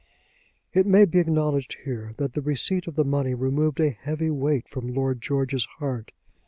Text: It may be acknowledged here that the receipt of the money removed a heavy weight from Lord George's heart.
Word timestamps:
It 0.73 0.87
may 0.87 1.05
be 1.05 1.19
acknowledged 1.19 1.75
here 1.85 2.15
that 2.17 2.33
the 2.33 2.41
receipt 2.41 2.87
of 2.87 2.95
the 2.95 3.03
money 3.05 3.35
removed 3.35 3.79
a 3.79 3.91
heavy 3.91 4.31
weight 4.31 4.67
from 4.67 4.91
Lord 4.91 5.21
George's 5.21 5.65
heart. 5.77 6.11